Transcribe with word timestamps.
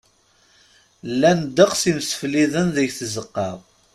Llan 1.11 1.39
ddeqs 1.45 1.81
imsefliden 1.91 2.67
deg 2.75 2.89
tzeqqa. 2.97 3.49